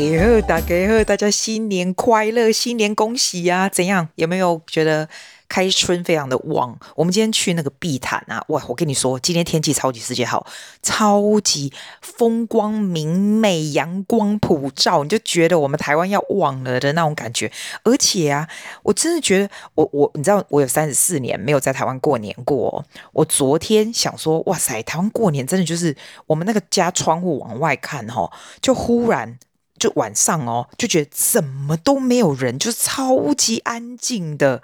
[0.00, 3.68] 家好，大家好，大家新年快乐，新年恭喜呀、啊！
[3.68, 4.08] 怎样？
[4.14, 5.06] 有没有觉得
[5.46, 6.78] 开春非常的旺？
[6.94, 8.64] 我们今天去那个碧潭啊，哇！
[8.68, 10.46] 我跟你说，今天天气超级世界好，
[10.82, 11.70] 超级
[12.00, 17.52] 风光明媚，阳光普照，你就觉得我们台湾要旺了的那种感觉。
[17.82, 18.48] 而且啊，
[18.84, 22.82] 我真的觉得，我我你知道，我有三十四年没有在台湾过年过。
[23.12, 25.94] 我昨天想说，哇塞，台湾过年真的就是
[26.26, 29.38] 我们那个家窗户往外看哈，就忽然。
[29.80, 34.62] 就晚上哦，就觉得怎么都没有人，就是超级安静的，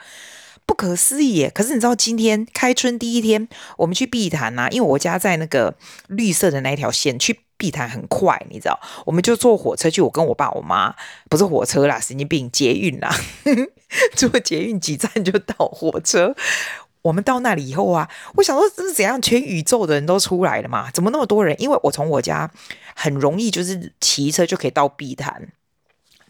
[0.67, 1.51] 不可思议。
[1.53, 3.49] 可是你知道今天开春第一天，
[3.79, 5.75] 我们去碧潭呐、啊，因为我家在那个
[6.09, 10.03] 绿色的那一条线，去碧潭很快，你知道，我们就坐火车去。
[10.03, 10.95] 我跟我爸我妈
[11.31, 13.11] 不是火车啦，神经病，捷运啦，
[14.15, 16.37] 坐捷运几站就到火车。
[17.07, 20.91] 我们到那里以后啊，我想说这是怎样，全宇宙的人都出来了嘛？
[20.91, 21.55] 怎么那么多人？
[21.61, 22.51] 因为我从我家
[22.95, 25.49] 很容易就是骑车就可以到碧潭，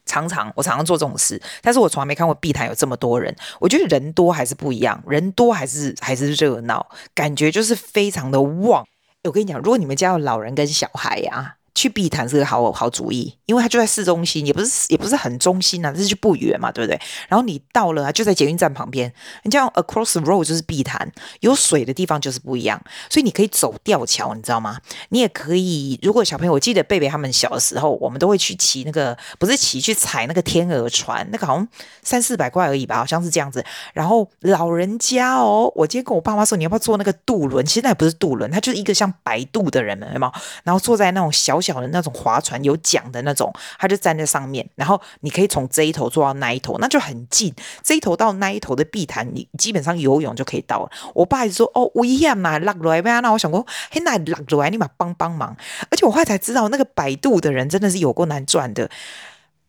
[0.04, 3.34] 常常我常常做这种事，但是我从来没看过碧潭有这么多人。
[3.58, 8.86] 我觉得人多还是不一样，人多还是还是热闹，感觉就是非常的旺。
[9.24, 11.56] 我跟你讲，如果你们家有老人跟小孩、啊。
[11.76, 16.98] 去碧潭是个好好主意，因为它就在市中心，也不是也不是很中心啊，但是就不远嘛，对不对？
[17.28, 24.80] 然后你到了啊，就在捷运站旁边，你这样 across the road 就是碧潭，有水的地方就是不一样，所以你可以走吊桥，你知道吗？
[25.10, 31.68] 你也可以，如果小朋友，我记得贝贝他们小的时候，我们都会去骑那个，不是骑去踩那个天鹅船，那个好像
[32.02, 33.62] 三四百块而已吧，好像是这样子。
[33.92, 37.62] 然后老人家哦，我今天跟我爸妈说，你要不要坐那个渡轮？
[37.66, 40.32] 其实那也不是渡轮，它就是一个像摆渡的人们，有没有？
[40.64, 41.60] 然后坐在那种小。
[41.66, 47.52] 小的那种划船有桨的那种，他就站在上面，然后你可以从这一头坐到那一头，那就很近。
[47.82, 50.90] 这一头到那一头的碧潭，你基本上游泳就可以到了。
[51.14, 55.56] 我爸就说：“哦，危险嘛，落来不要。”那我想说：“嘿，那落落来，你嘛帮帮忙。”
[55.90, 58.88] 而且我后来才知道，那个摆渡的人真的是有够难赚的。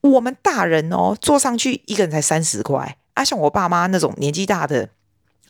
[0.01, 4.89] 我们大人哦，坐上去一个人才三十块，啊，像我爸妈那种年纪大的。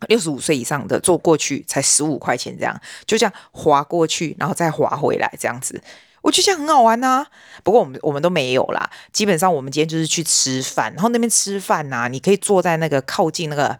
[0.09, 5.81] 六十五岁以上的坐过去才十五块钱，这样就这样划过去，然后再划回来，这样子，
[6.27, 7.25] 我觉得这样很好玩呐、
[7.63, 13.79] 不过我们我们都没有啦，基本上我们今天就是去吃饭，然后那边吃饭呐、你可以坐在那个靠近那个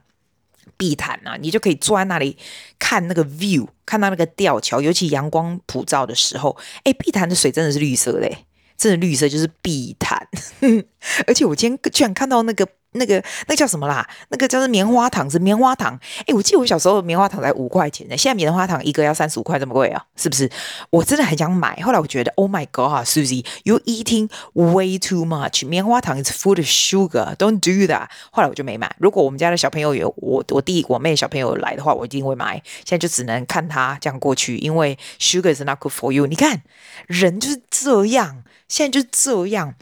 [0.78, 2.38] 碧潭啊，你就可以坐在那里
[2.80, 6.56] 看那个 view，看到那个吊桥，尤其阳光普照的时候，
[6.86, 8.46] 哎，碧潭的水真的是绿色嘞，
[8.78, 10.25] 真的绿色就是碧潭，
[11.28, 12.66] 而且我今天居然看到那个。
[12.97, 14.08] 那个那叫什么啦？
[14.30, 16.00] 那个叫做棉花糖，是棉花糖。
[16.25, 20.03] 哎，我记得我小时候棉花糖才五块钱呢，现在棉花糖一个要三十五块，这么贵啊？
[20.16, 20.50] 是不是？
[20.90, 21.80] 我真的很想买。
[21.81, 25.66] 后来我觉得，Oh my God，Susie，you eating way too much。
[25.68, 28.07] 棉花糖 is full of sugar，don't do that。
[28.31, 28.96] 后来我就没买。
[29.00, 32.62] 如果我们家的小朋友有我我弟我妹小朋友来的话，我一定会买。
[32.86, 36.28] 现在就只能看他这样过去，因为 sugar is not good for you。
[36.28, 36.62] 你看，
[37.07, 38.44] 人就是这样。
[38.68, 39.74] 现在就是这样，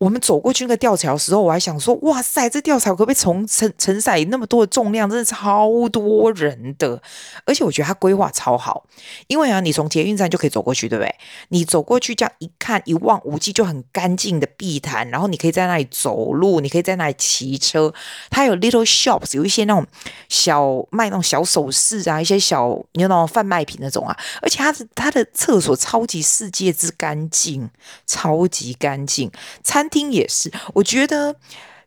[0.00, 5.08] 我们走过去那个吊桥的时候，我还想说，哇塞，这吊桥可不可以从承承载那么多的重量？
[5.08, 7.00] 真的超多人的，
[7.46, 8.84] 而且我觉得它规划超好，
[9.28, 11.14] 因为啊，你从捷运站就可以走过去，对不对？
[11.50, 17.94] 你走过去这样一看，一望无际，就很干净的碧潭，然后你可以在那里走路，你可以在那里骑车，
[18.30, 19.86] 它有 little shops，有一些那种
[20.28, 27.70] 小卖那种小首饰啊，一些小有那种贩卖品那种啊，而且它的它的厕所超级世界之干净，
[28.04, 28.34] 超。
[28.34, 29.30] 超级干净，
[29.62, 30.50] 餐厅也是。
[30.72, 31.36] 我觉得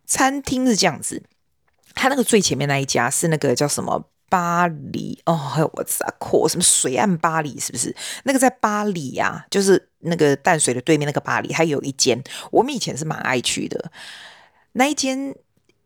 [0.07, 1.21] 餐厅是这样子，
[1.93, 7.95] 它那个最前面那一家是那个叫什么巴黎哦，还有我啥阔什么水岸巴黎是不是？
[8.23, 13.91] 那个在巴黎呀、啊，就是那个淡水的对面那个巴黎，还有一间我们以前是蛮爱去的
[14.71, 15.35] 那一间。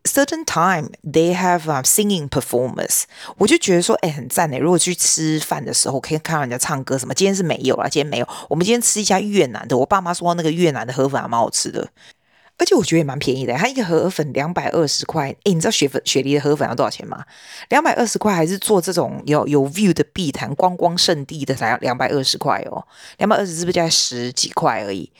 [0.03, 3.03] Certain time they have a singing performance，
[3.37, 4.57] 我就觉得说，哎，很赞哎！
[4.57, 8.27] 如果去吃饭的时候可以看到人家唱歌什么，今天是没有啦，今天没有。
[8.49, 11.87] 我们今天吃一家越南的，我爸妈说那个越南的河粉还蛮好吃的，
[12.61, 13.55] 而且我觉得也蛮便宜的。
[13.55, 17.25] 它一个河粉两百二十块，哎，你知道雪粉雪梨的河粉要多少钱吗？
[17.69, 22.85] 两百二十块，还是做这种有有 view 的碧潭观光圣地的才要两百二十块哦？
[23.17, 25.11] 两百二十是不是就十几块而已？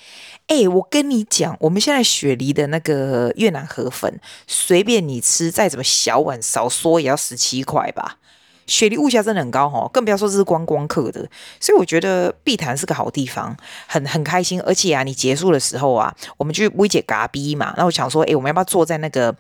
[0.45, 8.19] 哎、我跟你讲，我们现在雪梨的那个越南河粉，随便你吃，再怎么小碗少说也要十七块吧。
[8.67, 11.27] 雪梨物价真的很高哦，更不要说这是观光客的。
[11.59, 13.55] 所以我觉得碧潭是个好地方，
[13.87, 14.61] 很很开心。
[14.61, 19.35] 而且啊，你结束的时候啊，我们去威姐嘎逼嘛，那我想说，哎、我们要不要坐在那个？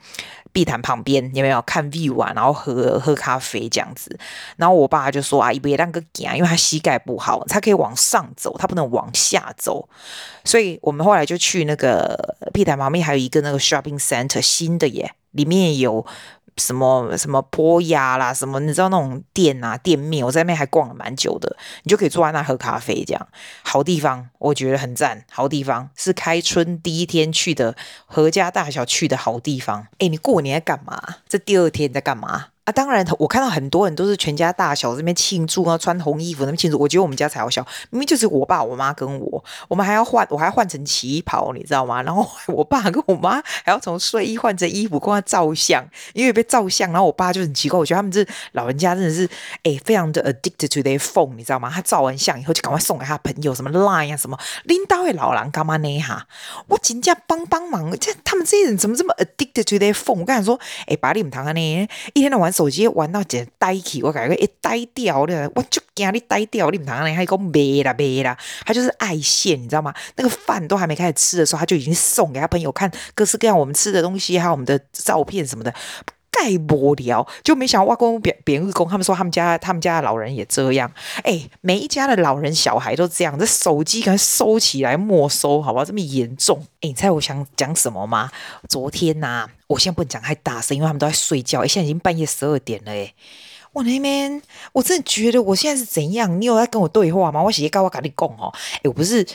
[0.53, 2.33] 碧潭旁边有没有看 view 啊？
[2.35, 4.19] 然后喝喝咖啡这样子。
[4.57, 9.87] 然后我爸就说啊，别让个惊，因为他膝盖不好，他可以往上走，他不能往下走。
[10.43, 16.05] 所以我们后来就去那个碧潭旁边还有一个那个 shopping center 新的耶，里面有
[16.57, 23.27] 什么什么坡呀啦，什么你知道那种店啊店面，我在那边还逛了蛮久的，你就可以坐在那喝咖啡，这样
[23.63, 27.75] 好地方，我觉得很赞，好地方是开春第一天去的，
[28.09, 29.87] 阖家大小去的好地方。
[29.97, 31.01] 哎，你过年在干嘛？
[31.27, 32.47] 这第二天你在干嘛？
[32.63, 36.77] 啊，当然，我看到很多人都是全家大小这边庆祝啊，穿红衣服那边庆祝。
[36.77, 42.01] 我觉得我们家才好笑，明明就是我爸、我妈跟我，我们还要换，我还要换成旗袍，你知道吗？
[42.05, 46.91] 然后我爸跟我妈还要从睡衣换成衣服，跟他照相，因为被照相。
[46.91, 49.27] 然后我爸就很奇怪，我觉得他们这老人家真的是
[49.63, 51.67] 哎，非常的 addicted to their phone，你知道吗？
[51.73, 55.99] 他照完相以后就赶快送给他朋友，什么 line 啊，什么拎到位老人干嘛呢？
[56.01, 56.27] 哈，
[56.67, 60.19] 我请假帮帮忙，这他们这些人怎么这么 addicted to their phone？
[60.19, 62.50] 我跟你说，哎，把你们堂呢，一天到晚。
[62.51, 69.93] 手机玩到直呆起，我感觉一呆掉了，我就惊你呆掉，你们堂呢还讲没啦没啦，他就是爱现，你知道吗？
[70.15, 75.73] 那个饭都还没开始吃的时候，他就已经送给他朋友看各式各样我们吃的东西，还有我们的照片什么的，
[76.31, 80.89] 盖无聊，就没想到外公别别人公，他们说他们家他们家的老人也这样，
[81.23, 85.85] 哎，每一家的老人小孩都这样，这手机赶快收起来没收，好不好？
[85.85, 88.31] 这么严重，哎，你猜我想讲什么吗？
[88.69, 91.65] 昨天呐、我现在不能讲太大声，因为他们都在睡觉。
[91.65, 93.13] 现在已经半夜十二点了，哎，
[93.73, 94.41] 我那边
[94.71, 96.39] 我真的觉得我现在是怎样？
[96.39, 97.43] 你有在跟我对话吗？
[97.43, 99.25] 我写告我跟你讲哦，哎，我不是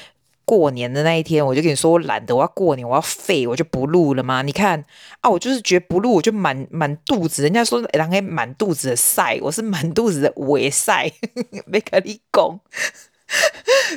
[0.46, 4.40] 过年的那一天，我就跟你说我懒得，我要过年，我要废，我就不录了吗？
[4.40, 4.82] 你看
[5.20, 7.43] 啊，我就是觉得不录，我就满满肚子。
[7.43, 11.12] 人家说人家满肚子的晒，我是满肚子的伪晒，
[11.66, 12.60] 没跟你讲。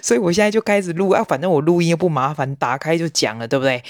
[0.01, 3.83] 所以我现在就开始录啊，反正我录音又不麻烦，打开就讲了，对不对？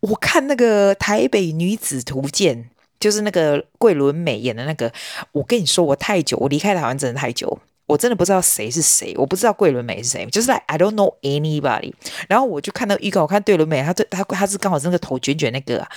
[0.00, 2.56] 我看那个《台北女子图鉴》，
[2.98, 4.90] 就是那个桂纶镁演的那个。
[5.32, 7.58] 我跟你说，我太久，我离开台湾真的太久。
[7.90, 11.92] 我真的不知道谁是谁，我不知道桂纶镁是谁，就是 like I don't know anybody。
[12.28, 15.88] 然后我就看到预告，我看桂纶镁，他对他他是刚好是那个头卷卷那个啊。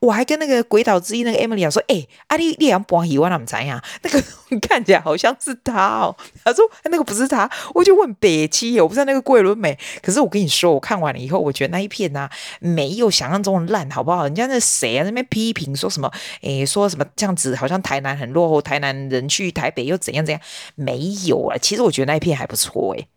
[0.00, 3.82] 我还跟那个鬼岛之一那个 Emily 说，哎、阿丽丽阳博喜欢他们怎样？
[4.02, 4.22] 那个
[4.62, 6.16] 看起来好像是他哦。
[6.42, 9.78] 他说那个不是他，我就问北七，我不知道那个桂纶镁。
[10.02, 14.22] 可是我跟你说，我看完了以后，我觉得那一片呢、啊，没有想象中的烂，好不好？
[14.22, 16.10] 人家那谁啊，那边批评说什么？
[16.40, 20.40] 哎、说什么这样子，好像台南很落后，台南人去台北又怎样怎样？
[20.76, 21.41] 没有。
[21.60, 23.08] 其实我觉得那一片还不错诶，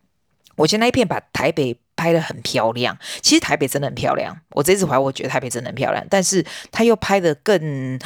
[0.56, 2.98] 我觉得那一片把台北拍得很漂亮。
[3.22, 8.00] 其实台北真的很漂亮，我这次回来我觉得台北真的很漂亮，但是他又拍得更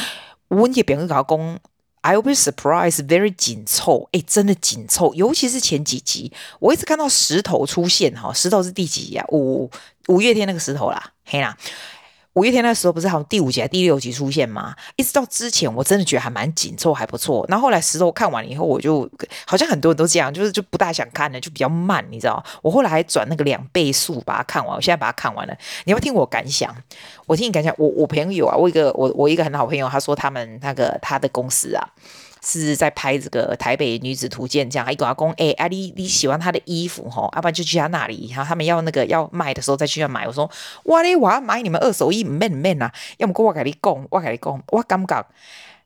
[0.50, 1.60] 温也别人搞工
[2.01, 9.25] ，I will be surprised very 紧凑，诶，真的紧凑，尤其是前几集，我一直看到石头出现哈，石头是第几集啊？
[9.30, 9.69] 五
[10.07, 11.57] 五月天那个石头啦，嘿啦。
[12.39, 14.74] 五月天那时候不是好像第五集还第六集出现吗？
[14.95, 17.45] 一直到之前我真的觉得还蛮紧凑，还不错。
[17.50, 19.09] 然后后来石头看完了以后，我就
[19.45, 22.41] 好像很多人都这样，就是就不大想看了，就比较慢，你知道？
[22.62, 25.53] 我后来还转那个两倍速把它看完，我现在把它看完了。
[25.83, 26.74] 你要听我感想？
[27.25, 27.75] 我听你感想。
[27.77, 31.86] 我我朋友啊，我一个我我一个很好朋友，他说他们那个他的公司啊。
[32.41, 40.25] 是在拍这个台北女子图鉴，这样一个阿公，哎，阿丽你喜欢她的衣服吼，要不然就去她那里，然后他们要那个要卖的时候再去那买。
[40.27, 40.50] 我说，
[40.83, 45.25] 我嘞，我要买你们二手衣，唔免唔免啊，要么我跟你讲，我跟你讲，我感觉。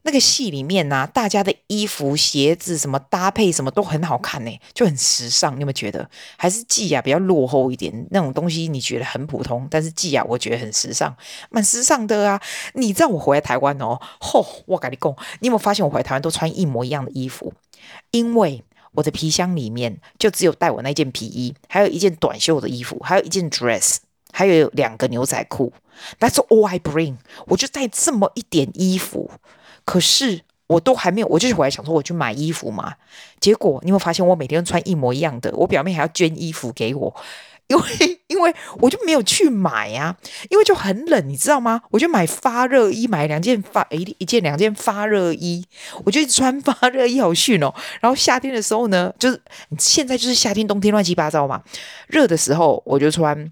[0.05, 5.55] 那个戏里面呢、大家的衣服、鞋子什么搭配什么都很好看呢，就很时尚。
[5.55, 6.09] 你有没有觉得？
[6.37, 8.05] 还是季亚比较落后一点？
[8.11, 11.15] 那种东西你觉得很普通，但是季亚我觉得很时尚，
[11.49, 12.41] 蛮时尚的啊。
[12.73, 17.53] 你知道我回来台湾哦，吼、我跟你讲，你有没有发现我回来台湾都穿一模一样的衣服？
[18.11, 23.97] 因为我的皮箱里面就只有带我那件皮衣，还有一件短袖的衣服，还有一件 dress，
[24.33, 25.71] 还有两个牛仔裤。
[26.19, 27.15] That's all I bring，
[27.47, 29.31] 我就带这么一点衣服。
[29.85, 32.93] 可是我都还没有，我就是回来想说我去买衣服嘛。
[33.39, 35.51] 结果你有发现我每天都穿一模一样的？
[35.55, 37.15] 我表妹还要捐衣服给我，
[37.67, 37.83] 因为
[38.27, 40.17] 因为我就没有去买呀、啊，
[40.49, 41.81] 因为就很冷，你知道吗？
[41.91, 45.63] 我就买发热衣，买两件发一一件两件发热衣，
[46.05, 47.71] 我就穿发热衣好逊哦。
[47.99, 49.39] 然后夏天的时候呢，就是
[49.77, 51.61] 现在就是夏天冬天乱七八糟嘛，
[52.07, 53.51] 热的时候我就穿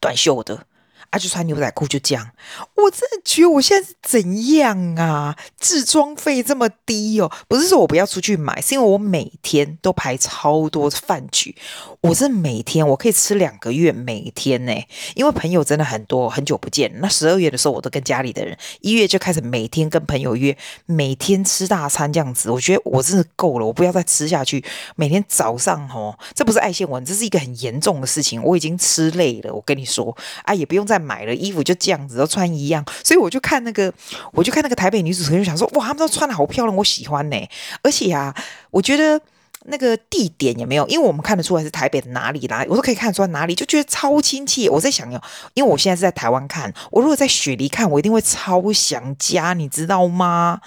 [0.00, 0.66] 短袖的。
[1.10, 2.30] 啊，就穿牛仔裤就这样，
[2.76, 5.36] 我真的觉得我现在是怎样啊？
[5.58, 11.56] 置装费这么低哦，不是说我不要出去买，是因为我每天都排超多饭局，
[12.02, 14.72] 我是每天我可以吃两个月，每天呢，
[15.16, 16.88] 因为朋友真的很多，很久不见。
[17.00, 24.64] 那十二月的时候，我都跟家里的人，一月就开始每天跟朋友约，每天吃大餐这样子，我觉得我真的够了，我不要再吃下去。
[24.94, 30.99] 每天早上哦，这不是爱现文，这是一个很严重的事情，我已经吃累了，我跟你说，啊，也不用再。
[31.00, 33.92] 买了衣服就这样子都穿一样，所以我就看那个，
[34.32, 37.36] 我就看那个台北女主持人，就想说哇，他们都穿得好漂亮，我喜欢呢。
[37.82, 38.34] 而且啊，
[38.70, 39.20] 我觉得
[39.64, 40.86] 那个地点也没有？
[40.88, 44.68] 因为我们看得出来是台北的哪里啦，我都可以看得出来哪里，就觉得超亲切。
[44.70, 45.20] 我在想哟，
[45.54, 50.60] 因为我现在是在台湾看，我如果在雪梨看，我一定会超想家，你知道吗？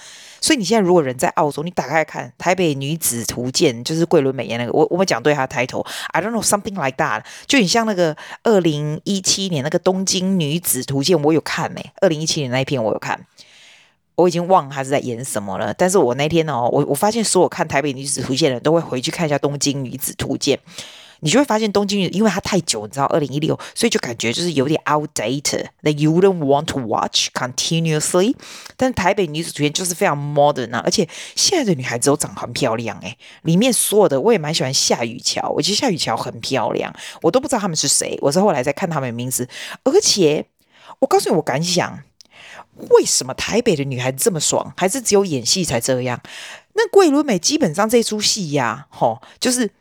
[0.43, 11.93] 所以你现在如果人在澳洲，你打开看《台北女子图鉴》，就是桂纶镁演那个，我我们讲对她的 title，I don't know something like that，就很像那个二零一七年那个《东京女子图鉴》，我有看没？
[12.01, 13.25] 二零一七年那一篇我有看，
[14.15, 15.73] 我已经忘了他是在演什么了。
[15.73, 20.57] 但是我那天哦，我我发现所有看《台北女子图鉴》的人都会回去看一下《东京女子图鉴》。
[21.23, 28.35] 你就会发现东京，因为它太久，你知道，二零一六，所以就感觉就是有点 outdated，that you wouldn't want to watch continuously。
[28.75, 39.47] 但台北女子图鉴就是非常 modern 啊，而且现在的女孩子都长得很漂亮诶，里面所有的我也蛮喜欢夏雨乔，我觉得夏雨乔很漂亮，我都不知道他们是谁，我是后来才看他们的名字。
[39.85, 40.45] 而且
[40.99, 42.03] 我告诉你，我敢想，
[42.89, 46.21] 为什么台北的女孩子这么爽，还是只有演戏才这样？
[46.73, 49.71] 那桂纶镁基本上这出戏呀，吼，就是。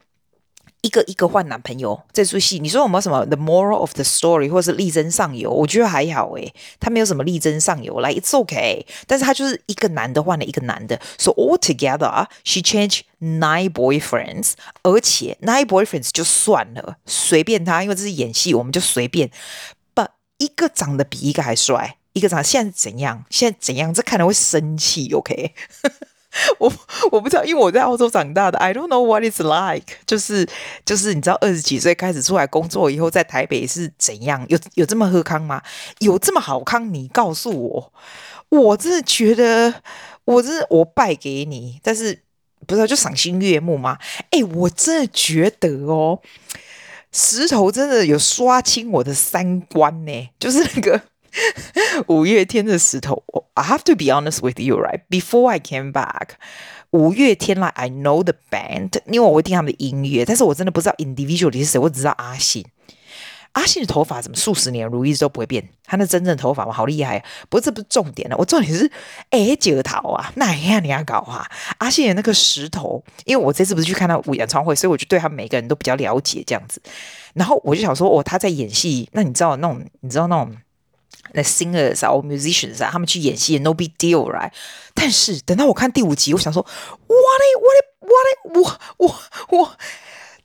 [0.82, 5.48] 一个一个换男朋友，这出戏你说有没有什么 the moral of the story 或是力争上游？
[5.48, 8.84] 我觉得还好诶，他没有什么力争上游来 it's okay。
[9.06, 19.30] 但是他就是一个男的换了一个男的，so altogether she changed nine boyfriends，而且 nine boyfriends 就算了，随便他，因为这是演戏，我们就随便。
[19.94, 20.08] But
[20.38, 23.24] 一个长得比一个还帅，一个长得现在怎样？
[23.30, 23.94] 现在怎样？
[23.94, 25.54] 这看了会生气，OK？
[26.58, 26.72] 我
[27.10, 30.48] 我不知道，因为我在澳洲长大的，I don't know what it's like 就是。
[30.84, 34.44] 就是，你知道二十几岁开始出来工作以后，在台北是怎样？
[34.48, 35.62] 有有这么喝康吗？
[36.00, 36.92] 有这么好康？
[36.92, 37.92] 你告诉我，
[38.48, 39.82] 我真的觉得，
[40.24, 41.80] 我真的我败给你。
[41.82, 42.18] 但是
[42.66, 43.98] 不知道就赏心悦目吗？
[44.30, 46.20] 哎，我真的觉得哦，
[47.12, 51.02] 石头真的有刷新我的三观呢，就是那个。
[52.08, 53.22] 五月天的石头
[53.54, 55.00] ，I have to be honest with you, right?
[55.08, 56.30] Before I came back，
[56.90, 62.64] 五月天来，I know the band，因为我会听他们的音乐，但是我真的不知道 individual 是谁，我只知道阿信。
[63.52, 65.68] 阿信的头发怎么数十年如一日都不会变？
[65.84, 67.22] 他那真正的头发嘛，好厉害！
[67.50, 68.90] 不过这不是重点了，我重点是，
[69.28, 71.46] 哎，九桃啊，那样你要搞啊？
[71.76, 76.80] 阿信的那个石头，因为我这次不是去看他演唱会，所以我就对他每个人都比较了解这样子。
[77.34, 80.56] 然后我就想说，哦，他在演戏，那你知道那种，你知道那种。
[81.32, 84.50] 那 singers 啊，or musicians 啊，他们去演戏，no big deal，right？
[84.94, 86.66] 但是等到我看第五集，我想说
[87.06, 89.22] ，what，what，what，我我
[89.58, 89.76] 我。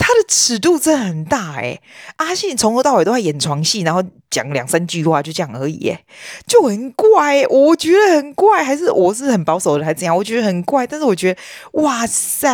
[0.07, 1.77] 他的尺度真的很大哎，
[2.15, 6.01] 阿信从头到尾都在演床戏，然后讲两三句话就这样而已，哎，
[6.47, 10.15] 就很怪，我觉得很怪，还是我是很保守的，还是怎样？
[10.15, 11.41] 我觉得很怪，但是我觉得，
[11.81, 12.47] 哇塞，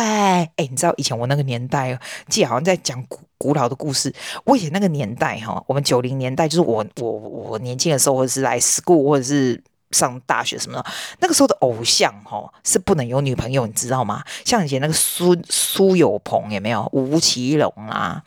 [0.56, 1.96] 哎，你知道以前我那个年代，
[2.28, 4.12] 记得好像在讲古古老的故事。
[4.44, 9.62] 我以前那个年代哈，我们九零年代，就是我我我年轻的时候，或者是来 school，或者是。
[9.94, 10.86] 上大学什么的，
[11.20, 14.22] 那个时候的偶像吼是不能有女朋友，你知道吗？
[14.44, 16.88] 像以前那个苏苏有朋有没有？
[16.92, 18.22] 吴奇隆啊。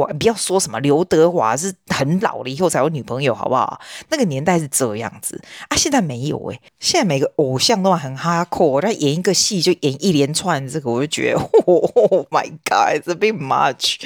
[0.00, 3.78] 我不要说什么刘德华是很老了以后才有女朋友，好不好？
[4.08, 13.98] 那个年代是这样子啊，现在没有诶、现在每个偶像都很哈扣，他演一个戏就演一连串，这个我就觉得，Oh my God，it's bit much。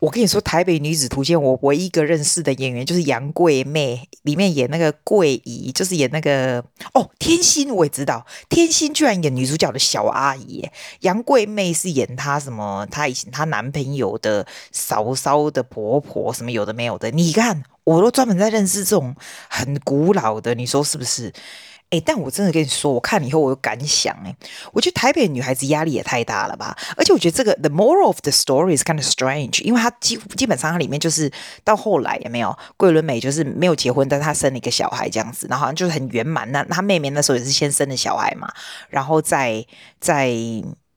[0.00, 6.60] 我跟你说，《台北女子图鉴》，我唯一一个认识的演员就是杨贵媚，里面演那个桂姨，就是演那个
[6.94, 10.68] 哦，天心我也知道，天心居然演女主角的小阿姨，
[11.00, 12.84] 杨贵媚是演她什么？
[12.90, 15.35] 她以前她男朋友的嫂嫂。
[15.50, 19.14] 的婆婆什么有的没有的，你看我都专门在认识这种
[19.48, 21.32] 很古老的，你说是不是？
[21.90, 24.34] 诶，但我真的跟你说，我看了以后我有感想诶，
[24.72, 26.76] 我觉得台北女孩子压力也太大了吧？
[26.96, 31.30] 而且我觉得这个 the moral of the story is kind of strange，因为她基基本上它里面就是
[31.62, 36.50] 到后来也没有桂纶镁就是没有结婚，但是她生了一个小孩这样子，然后好像就是很圆满。
[36.50, 38.52] 那她妹妹那时候也是先生了小孩嘛，
[38.90, 39.64] 然后再
[40.00, 40.34] 再。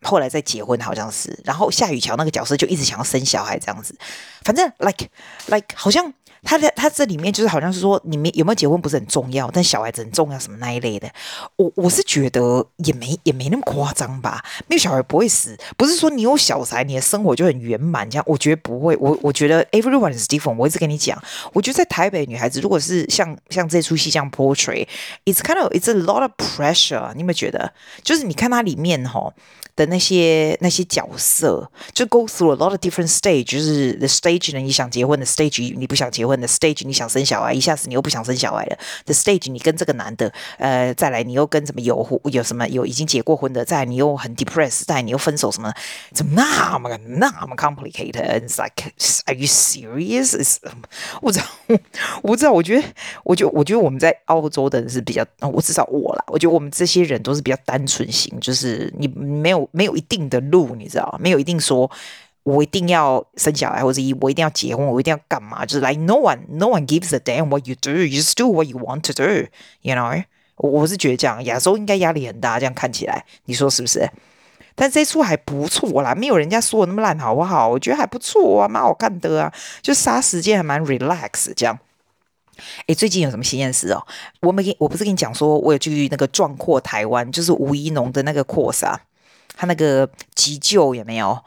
[0.02, 3.96] 后来再结婚好像是，然后夏雨乔那个角色就一直想要生小孩这样子，
[4.42, 5.10] 反正 like
[5.48, 11.10] like 好像他在他这里面就是好像是说你们有没有结婚不是很重要，但小孩子很重要什么那一类的。
[11.56, 18.96] 我我是觉得也没也没那么夸张吧，没有小孩不会死，不是说你有小孩你的生活就很圆满这样，我觉得不会。
[19.00, 20.56] 我我觉得 everyone is different。
[20.56, 21.22] 我一直跟你讲，
[21.54, 27.14] 我觉得在台北女孩子如果是像像这出戏这样 portray，it's kind of it's a lot of pressure。
[27.14, 27.72] 你有没有觉得？
[28.04, 29.34] 就是你看它里面哈。
[29.76, 38.78] 的那些那些角色，就 go through a lot of different stage，就是 the stage 呢，你想结婚的 stage，你不想结婚的 stage，你想生小孩，一下子你又不想生小孩了。
[39.06, 45.74] The stage，你跟这个男的，呃，再来你又跟什么有有什么有已经结过婚的，再来你又很 depressed，再来你又分手什么，
[46.14, 48.92] 怎么那么那么 complicated？It's like
[49.28, 50.58] are you serious？
[51.22, 51.46] 我知道，
[52.24, 52.84] 我知道，我觉得，
[53.24, 61.90] 我觉得，我觉得我们在澳洲的人是比较，我至少我啦，我觉得我们这些人都是比较单纯型，就是你没有没有一定的路，你知道，没有一定说。
[62.44, 65.66] 我一定要生小孩，或者我一定要结婚，我一定要干嘛？
[65.66, 67.92] 就是 like no one, no one gives a damn what you do.
[67.92, 69.48] You just do what you want to do.
[69.82, 70.24] You know？
[70.58, 74.10] 我我是觉得这样，亚洲应该压力很大，这样看起来，你说是不是？
[74.76, 77.68] 但这出还不错啦，没有人家说的那么烂，好不好？
[77.68, 81.78] 我觉得还不错啊，蛮好看的啊，就杀时间还蛮 relax 这样。
[82.88, 84.06] 诶，最近有什么新鲜事哦？
[84.42, 89.00] 我没给，我不是跟你讲说，我有去那个壮阔台湾，就是吴怡农的那个 course 啊，
[89.56, 91.38] 他那个急救有没有？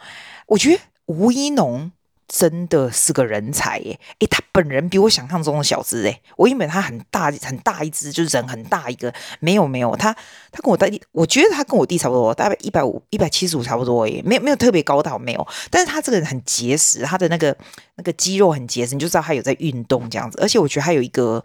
[0.46, 1.92] 我觉得吴一农
[2.28, 3.98] 真的是个人才耶！
[4.20, 9.12] 诶，他本人比我想象中的小只诶，我以为他很大很大一只，就是人很大一个。
[9.40, 10.14] 没有没有，他
[10.50, 15.46] 他跟我弟，我觉得他跟我弟差不多，大概一百五一百七十五差不多耶，没有没有特别高大没有。
[15.70, 17.54] 但是他这个人很结实，他的那个
[18.02, 20.36] 那个肌肉很结实，你就知道他有在运动这样子。
[20.42, 21.40] 而且我觉得他有一个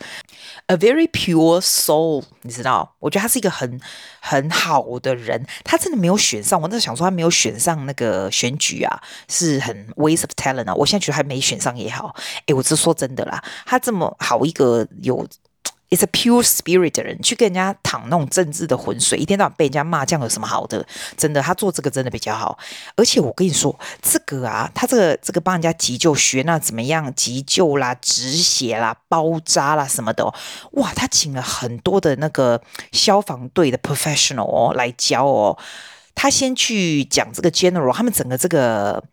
[0.66, 2.96] a very pure soul，你知道？
[2.98, 3.80] 我觉得他是一个很
[4.20, 5.46] 很好的人。
[5.64, 9.00] 他真的没有选上，我那时候想说他没有选上那个选举啊，
[9.30, 10.74] 是很 waste of talent 啊。
[10.74, 12.16] 我现在觉得还没选上也好，
[12.48, 15.28] 诶，我是说真的啦，他这么好一个有。
[15.90, 20.86] It's a pure spirit 的人去跟人家淌那种政治的浑水，一天到晚被人家骂，这样有什么好的？
[21.16, 22.60] 真的，他做这个真的比较好。
[22.96, 27.14] 而且我跟你说，这个啊，他这个这个帮人家急救学那怎么样？
[27.16, 30.26] 急救啦、止血啦、包扎啦什么的，
[30.72, 35.58] 哇，他请了很多的那个消防队的 professional 哦来教哦。
[36.14, 39.04] 他先去讲这个 general，他们整个这个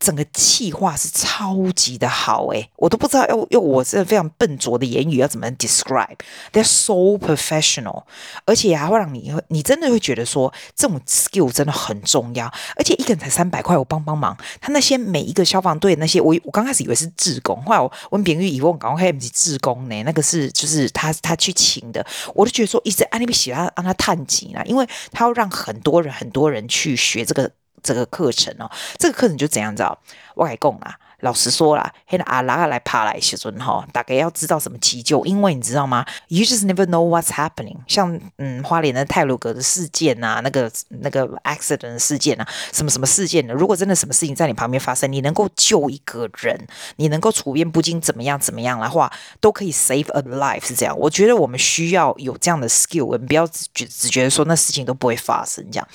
[0.00, 6.16] 整个企划是超级的好诶，我都不知道要用我这非常笨拙的言语要怎么 describe。
[6.52, 8.04] They're so professional，
[8.46, 12.50] 而且还会让你你真的会觉得说这种 skill 真的很重要。
[12.76, 14.34] 而且一个人才三百块，我帮帮忙。
[14.60, 26.46] 他那些每一个消防队那些，我我刚开始以为是志工，后来我问别人以后，我刚开始志工呢，那个是就是他他去请的，我都觉得说一直按那边写他让他探级啦，因为他要让很多人很多。
[26.46, 27.50] 人去学这个
[27.82, 29.98] 这个课程哦，这个课程就怎样子哦，
[30.34, 30.98] 我来讲啦。
[31.26, 37.78] 老实说啦，现在阿拉来爬来时阵哈，大概要知道什么急救，因为你知道吗？You just never know what's happening。
[37.88, 43.52] 像嗯，花莲的泰鲁格的事件啊，那个那个 accident 事件啊，什么什么事件呢？
[43.52, 50.96] 如果真的什么事情在你旁边发生，你能够救一个人，你能够处变不惊，怎么样怎么样的话，都可以 save a life，是这样。
[50.96, 55.88] 我觉得我们需要有这样的 skill，我们不要只只觉得说那事情都不会发生这样。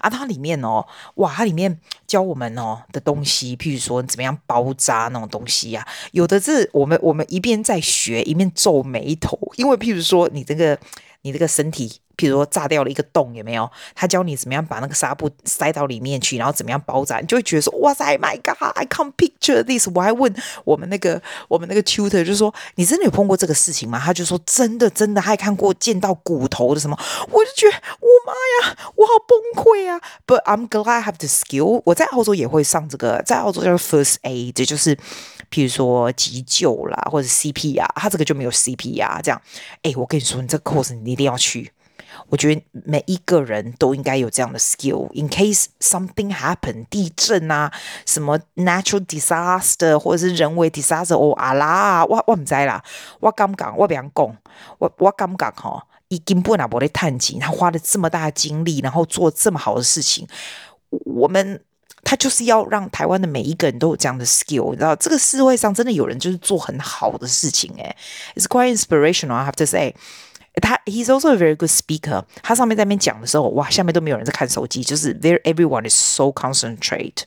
[0.00, 1.80] 啊，它里面哦，哇，它里面。
[2.06, 10.78] 教我们哦的东西，譬如说怎么样包扎那种东西呀、有的是我们我们一边在学，一边皱眉头，因为譬如说你这个
[11.22, 12.00] 你这个身体。
[12.16, 13.70] 譬如说炸掉了一个洞，有没有？
[13.94, 26.98] 他教你怎么样把那个纱布塞到里面去，然后怎么样包扎，你就会觉得说：“哇塞，My God，I can't picture this。”我还问我们那个我们那个 tutor，就说：“你真的有碰过这个事情吗？”他就说：“真的，真的，还看过见到骨头的什么。”
[27.30, 31.82] 我就觉得，我妈呀，我好崩溃啊！But I'm glad I have the skill。
[31.84, 34.96] 我在澳洲也会上这个，在澳洲叫 First Aid，这就是
[35.50, 39.40] 譬如说急救啦，或者 CPR，他这个就没有 CPR 这样。
[39.82, 41.72] 哎，我跟你说，你这个 course 你一定要去。
[42.28, 47.72] 我觉得每一个人都应该有这样的 skill，in case something happen，地震啊，
[48.04, 52.82] 什么 natural disaster 或者是人为 disaster，哦啊啦，我我唔知啦，
[53.20, 54.36] 我敢讲，我别讲，
[54.78, 60.26] 我我敢讲哈，伊根本啊无咧趁钱，他花了这么大的精力，然后做这么好的事情，
[60.90, 61.62] 我们
[62.02, 67.96] 他就是要让台湾的每一个人都有这样的 skill，你知道，这个社会上真的有人就是做很好的事情，诶
[68.34, 69.94] ，it's quite inspirational，I have to say。
[70.60, 72.24] 他 he's also a very good speaker。
[72.42, 77.22] 他上面在那边讲的时候，哇，下面都没有人在看手机，就是 there everyone is so concentrate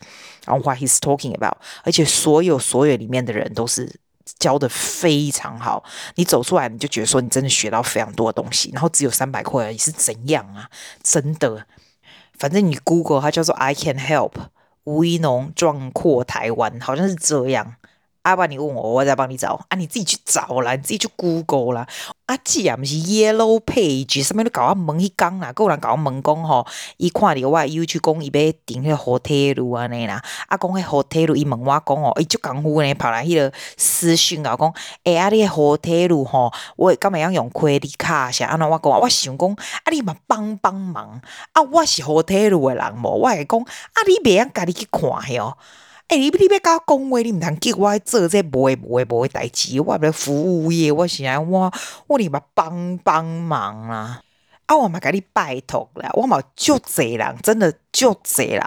[0.47, 1.57] on what he's talking about。
[1.83, 3.99] 而且所有所有里面的人都是
[4.39, 5.83] 教的非常好，
[6.15, 10.69] 你走出来你就觉得说你真的学到非常多的东西，然后只有三百块而已，是怎样啊？
[11.03, 11.65] 真的，
[12.37, 14.33] 反正你 Google 它叫做 I can help
[14.85, 17.75] 吴怡农壮阔台湾，好像是这样。
[18.29, 19.75] 阿爸，你问我，我再帮你找啊！
[19.75, 21.87] 你自己去找啦，你自己去 Google 啦。
[22.27, 26.63] 啊，既然不是 Yellow Page，上面都搞我问去讲啦，有人搞我问讲吼，
[26.97, 34.71] 伊看着我 YouTube 讲伊要订迄个 hotel 安尼啦，啊，讲迄 hotel 伊问我讲吼，伊足功夫呢，跑来迄个私讯啊，讲
[35.03, 38.29] 哎啊，你 hotel 吼，我敢会用用 credit 卡？
[38.29, 38.99] 啥安怎我讲？
[38.99, 41.19] 我想讲啊，你嘛帮帮忙
[41.53, 45.01] 啊，我是 hotel 的人无，我会讲啊，你袂用家己去看
[45.33, 45.57] 哟。
[46.09, 51.71] 哎、欸，你你别跟我讲话，你唔通叫我做这无诶无诶无诶代志，我系服务业，我是来我
[52.07, 54.19] 我你嘛帮帮忙啦。
[54.65, 58.61] 啊，我嘛甲你拜托啦，我嘛就济人，真的就济人，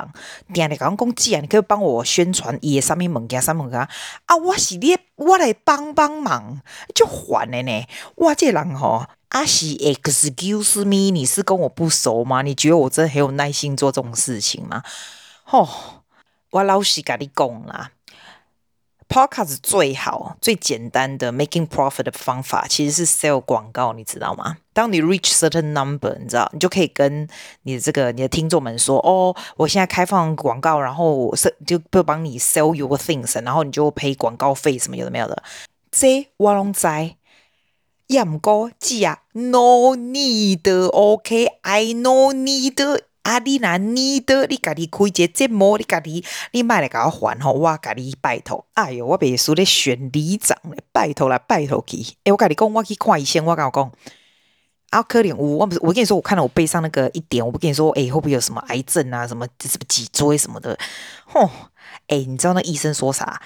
[0.54, 6.60] 定定甲我讲姐啊，你可以帮我宣传伊诶啥物物件啥物件啊，我是你，我来帮帮忙，
[6.94, 7.84] 就烦诶呢。
[8.14, 12.42] 我这人吼，啊是 excuse me，你是跟我不熟吗？
[12.42, 14.84] 你觉得我真的很有耐心做这种事情吗？
[15.42, 15.68] 吼，
[16.52, 17.90] 我老实跟你讲啦。
[19.08, 24.56] Podcast 最好、最简单的 making profit 的方法，其实是 sell 广告，你知道吗？
[24.72, 27.28] 当你 reach certain number，你知道，你就可以跟
[27.62, 35.42] 你的这个你的听众们说：“哦，我现在开放广告，然后是就不帮你 sell your things，然后你就 pay 广告费什么有的没有的。”
[35.92, 36.86] 这我拢知，
[38.06, 43.02] 也毋过姐啊，no need，OK，I no need。
[43.22, 43.38] 啊！
[43.38, 48.66] 你若你的，你家己开一个节目，你家己你卖来甲我还吼，我甲你拜托。
[48.74, 51.98] 哎哟，我别输咧选里长咧，拜托啦，拜托去。
[52.24, 53.92] 诶、我甲你讲，我去看医生，我甲我讲，
[54.90, 59.24] 啊，可能我我我跟你说，我看到我背上那个一点，我不跟你说，诶、欸，会不会有什么癌症啊？
[59.24, 60.76] 什么什么脊椎什么的？
[61.26, 61.48] 吼，
[62.08, 63.40] 诶、你知道那医生说啥？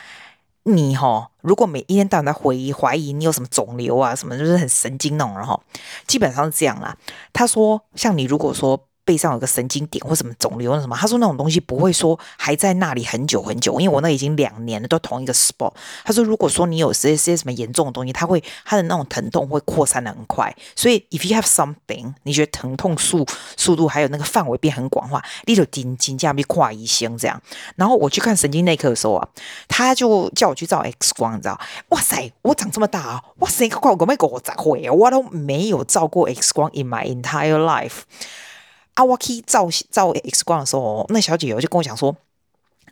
[0.63, 5.63] 你吼，如果每一天到晚在怀疑怀疑你有什么肿瘤啊，什么就是很神经那种，然后
[6.07, 6.97] 基本上是这样啦。
[7.35, 8.89] 他说，像你如果说。
[9.07, 15.73] 背上有个神经点或什么肿瘤什么，他说那种东西不会说还在那里很久很久，因为我那已经两年了，都同一个 spot。
[16.05, 23.25] 他说如果说你有些些什么严重的东西，他会他的那种疼痛会扩散的很快，所以 if you have something，你觉得疼痛速
[23.57, 27.41] 速度还有那个范围变很广的话，你就紧紧这样去看医生这样。
[27.77, 29.29] 然后我去看神经内科的时候啊，
[29.69, 31.61] 他就叫我去照 X 光，你知道？
[31.91, 34.91] 哇塞，我长这么大啊，哇塞，快我没给我咋会？
[34.91, 38.01] 我都没有照过 X 光 in my entire life。
[38.97, 42.15] 阿瓦基照照 X 光的时候，那小姐姐就跟我讲说：“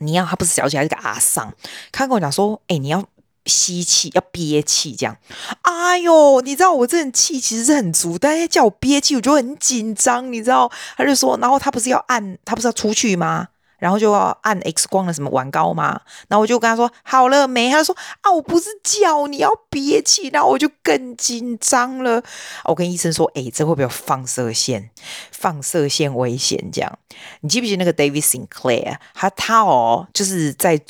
[0.01, 1.53] 你要她不是小姐，还是个阿桑。”
[1.93, 3.05] 她跟我讲说：“哎、你要
[3.47, 5.17] 吸气，要憋气，这样。”
[5.63, 10.71] 哎呦，你知道我这人气其实是很足，但是叫我憋气，我就很紧张，你知道？
[10.97, 13.49] 他就说：“然后他不是要按，他不是要出去吗？”
[13.85, 17.71] 然后就要按 X 光的什么软膏嘛，然后我就跟他说好了没？
[17.71, 22.23] 他说啊，我不是叫你要憋气，然后我就更紧张了。
[22.65, 24.89] 我跟医生说，哎，这会不会有放射线？
[25.31, 26.99] 放射线危险这样。
[27.43, 28.97] 你记不记得那个 David Sinclair？
[29.13, 30.81] 他他哦，就是在，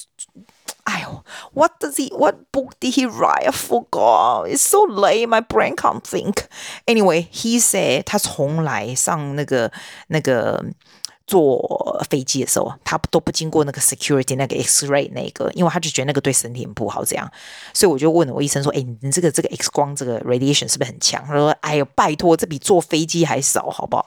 [0.85, 2.17] 哎呦，What does he?
[2.17, 3.49] What book did he write?
[3.49, 4.47] I forgot.
[4.47, 5.27] It's so late.
[5.27, 6.45] My brain can't think.
[6.87, 9.73] Anyway, he said 他从来上那个
[10.07, 10.65] 那个。
[11.27, 17.31] 坐飞机的时候，他都不经过那个 security 那个 X-ray 那个，因为他就觉得那个对身体很不好，这样，
[17.73, 24.07] 所以我就问了我医生说：“哎，你这个这个 X 光这个 radiation 是不是很强？”他说：“哎呦，拜托，这比坐飞机还少，好不好？”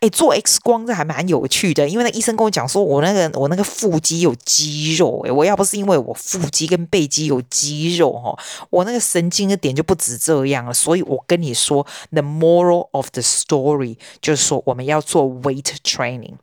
[0.00, 8.38] 哎，做 X 光这还蛮有趣的，因为那医生跟我讲说，我那个我那个腹肌有肌肉，哎，我要不是因为我腹肌跟背肌有肌肉哈，
[8.70, 10.74] 我那个神经的点就不止这样了。
[10.74, 16.34] 所以我跟你说，the moral of the story 就是说我们要做 weight training。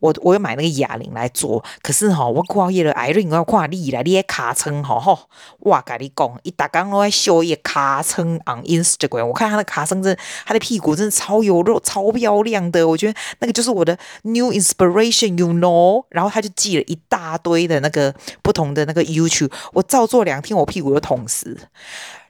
[0.00, 5.18] 我我要买那个哑铃来做，可是哈，我看伊个艾伦，我要看你来，你个尻川吼吼，
[5.60, 16.04] 哇跟你讲，伊逐工拢在秀伊个尻川 on Instagram，我看他的尻川真，他的屁股真的超有肉，超漂亮的，我觉得那个就是我的 new inspiration，you know。
[16.08, 21.56] 然后他就寄了一大堆的那个不同的那个 YouTube，我照做两天，我屁股就痛死。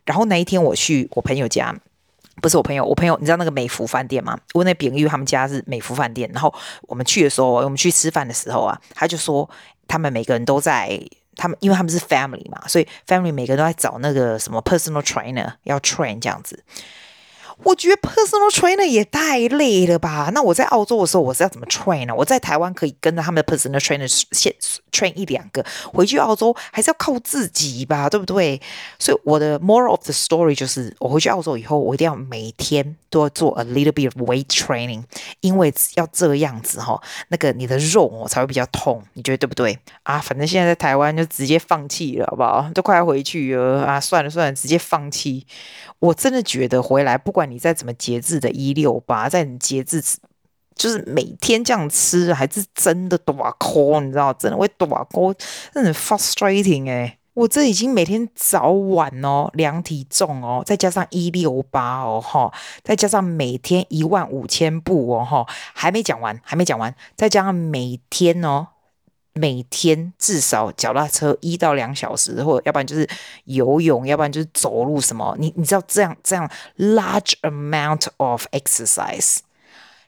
[0.05, 1.75] 然后那一天我去我朋友家。
[2.41, 4.39] 不是我朋友，我朋友你知道那个美孚饭店吗？
[4.55, 9.49] 我那朋友他们家是美孚饭店，然后我们去的时候，我们去吃饭的时候啊，他就说
[9.87, 11.01] 他们每个人都在，
[11.37, 16.63] 他们因为他们是 family 嘛，所以 family 每个人都在找那个什么 personal trainer 要 train 这样子。
[17.63, 20.31] 我觉得 personal trainer 也太累了吧？
[20.33, 22.15] 那我在澳洲的时候，我是要怎么 train 呢？
[22.15, 24.55] 我在台湾可以跟着他们的 personal trainer 先
[24.91, 28.61] train 一两个，回去澳洲还是要靠自己吧，对不对？
[28.99, 35.03] 所以我的 moral of the story 就是，我回去澳洲以后，我一定要每天都要做 a little bit of weight training，
[35.41, 39.79] 因为要这样子哈，那个你的肉哦才会比较痛，你觉得对不对？
[40.05, 42.71] 啊，反正现在在台湾就直接放弃了，好不好？
[42.75, 45.47] 都快要回去了啊，算了算了，直接放弃。
[45.99, 47.50] 我真的觉得回来不管。
[47.51, 50.19] 你再怎么节制的一六八，再节制吃，
[50.75, 55.35] 就是每天这样吃，还是真的大口，你知道，真的会大口，
[55.75, 68.69] 真的很 frustrating 哎、我这已经每天早晚哦量体重哦，再加上一六八哦哈，再加上每天一万五千步哦哈，还没讲完，还没讲完，再加上每天哦。
[69.33, 73.09] 每天至少脚踏车一到两小时，或者要不然就是
[73.45, 75.37] 游泳，要不然就是走路什么。
[75.39, 79.39] 你你知道这样这样 large amount of exercise，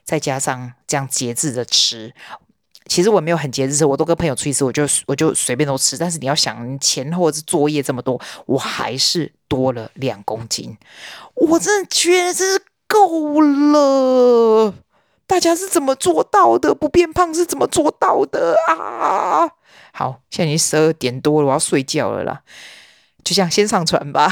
[0.03, 2.13] 再加上这样节制的吃，
[2.87, 5.97] 其实我没有很节制吃，我都跟朋友出去吃，我就我就随便都吃。
[5.97, 10.77] 但是你要想前后是作业这么多，我还是多了两公斤。
[11.35, 14.73] 我真的觉得真是够了。
[15.25, 16.75] 大家是怎么做到的？
[16.75, 19.49] 不变胖是怎么做到的啊？
[19.93, 22.41] 好，现在已经十二点多了，我要睡觉了啦。
[23.23, 24.31] 就这样，先上传吧。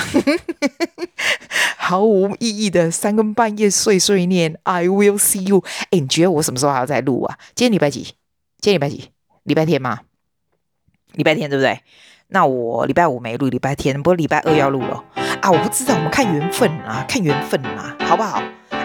[1.77, 4.59] 毫无意义的三更半夜碎碎念。
[4.63, 5.63] I will see you。
[5.91, 7.37] 哎，你觉得我什么时候还要再录啊？
[7.55, 8.03] 今天礼拜几？
[8.59, 9.09] 今天礼拜几？
[9.43, 10.01] 礼拜天吗？
[11.13, 11.81] 礼拜天对不对？
[12.27, 15.03] 那我礼拜五没录，礼拜天不过礼拜二要录了
[15.41, 15.51] 啊！
[15.51, 18.41] 我不知道，我们看缘分啊，看缘分啊，好不好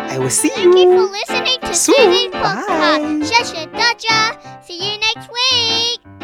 [0.09, 0.73] I will see Thank you.
[0.73, 1.95] Thank you for listening to Soon.
[1.97, 3.31] Susie's podcast.
[3.31, 6.16] Shasha See you next week.